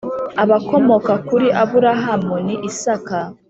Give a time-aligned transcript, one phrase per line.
[0.43, 3.17] abakomoka kuri aburahamu ni isaka